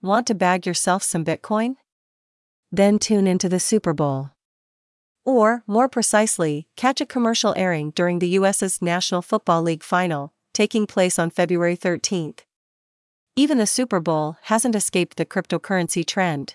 [0.00, 1.74] Want to bag yourself some Bitcoin?
[2.70, 4.30] Then tune into the Super Bowl.
[5.24, 10.86] Or, more precisely, catch a commercial airing during the US's National Football League final, taking
[10.86, 12.40] place on February 13th.
[13.34, 16.54] Even the Super Bowl hasn't escaped the cryptocurrency trend.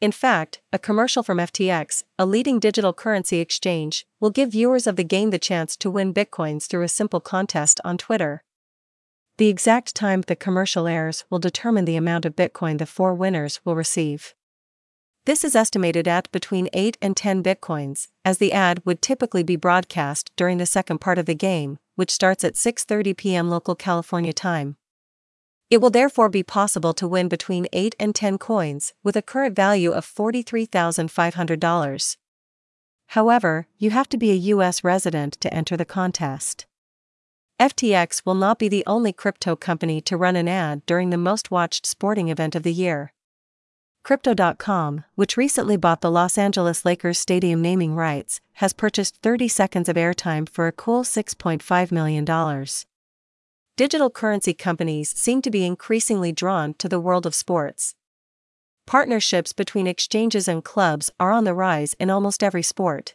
[0.00, 4.96] In fact, a commercial from FTX, a leading digital currency exchange, will give viewers of
[4.96, 8.42] the game the chance to win bitcoins through a simple contest on Twitter.
[9.40, 13.58] The exact time the commercial airs will determine the amount of bitcoin the four winners
[13.64, 14.34] will receive.
[15.24, 19.56] This is estimated at between 8 and 10 bitcoins, as the ad would typically be
[19.56, 23.48] broadcast during the second part of the game, which starts at 6:30 p.m.
[23.48, 24.76] local California time.
[25.70, 29.56] It will therefore be possible to win between 8 and 10 coins, with a current
[29.56, 32.16] value of $43,500.
[33.06, 34.84] However, you have to be a U.S.
[34.84, 36.66] resident to enter the contest.
[37.60, 41.50] FTX will not be the only crypto company to run an ad during the most
[41.50, 43.12] watched sporting event of the year.
[44.02, 49.88] Crypto.com, which recently bought the Los Angeles Lakers stadium naming rights, has purchased 30 seconds
[49.88, 52.24] of airtime for a cool $6.5 million
[53.80, 57.94] digital currency companies seem to be increasingly drawn to the world of sports.
[58.86, 63.14] Partnerships between exchanges and clubs are on the rise in almost every sport.